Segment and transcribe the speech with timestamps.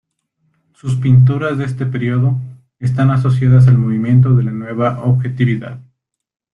[0.73, 2.35] Sus pinturas de este periodo
[2.79, 5.79] están asociadas al movimiento de la Nueva objetividad.